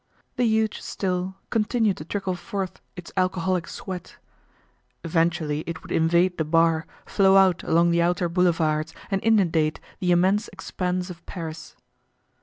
The 0.35 0.45
huge 0.47 0.81
still 0.81 1.35
continued 1.51 1.97
to 1.97 2.05
trickle 2.05 2.33
forth 2.33 2.81
its 2.95 3.11
alcoholic 3.15 3.67
sweat. 3.67 4.15
Eventually 5.03 5.59
it 5.67 5.83
would 5.83 5.91
invade 5.91 6.39
the 6.39 6.43
bar, 6.43 6.87
flow 7.05 7.37
out 7.37 7.61
along 7.61 7.91
the 7.91 8.01
outer 8.01 8.27
Boulevards, 8.27 8.95
and 9.11 9.23
inundate 9.23 9.79
the 9.99 10.09
immense 10.11 10.47
expanse 10.47 11.11
of 11.11 11.23
Paris. 11.27 11.75